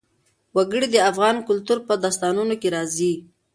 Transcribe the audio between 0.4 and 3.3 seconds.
وګړي د افغان کلتور په داستانونو کې راځي.